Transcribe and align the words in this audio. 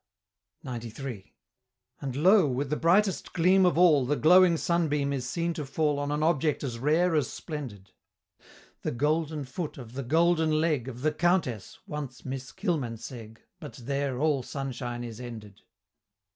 CCXCIII. 0.65 1.31
And 1.99 2.15
lo! 2.15 2.47
with 2.47 2.71
the 2.71 2.75
brightest 2.75 3.33
gleam 3.33 3.67
of 3.67 3.77
all 3.77 4.03
The 4.03 4.15
glowing 4.15 4.57
sunbeam 4.57 5.13
is 5.13 5.29
seen 5.29 5.53
to 5.53 5.63
fall 5.63 5.99
On 5.99 6.11
an 6.11 6.23
object 6.23 6.63
as 6.63 6.79
rare 6.79 7.13
as 7.13 7.27
spendid 7.31 7.91
The 8.81 8.93
golden 8.93 9.43
foot 9.45 9.77
of 9.77 9.93
the 9.93 10.01
Golden 10.01 10.59
Leg 10.59 10.87
Of 10.87 11.01
the 11.03 11.11
Countess 11.11 11.77
once 11.85 12.25
Miss 12.25 12.51
Kilmansegg 12.51 13.41
But 13.59 13.73
there 13.73 14.17
all 14.17 14.41
sunshine 14.41 15.03
is 15.03 15.19
ended. 15.21 15.61